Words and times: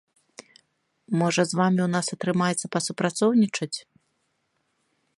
Можа, 1.21 1.41
з 1.51 1.59
вамі 1.59 1.81
ў 1.87 1.89
нас 1.97 2.05
атрымаецца 2.17 2.67
пасупрацоўнічаць? 2.77 3.75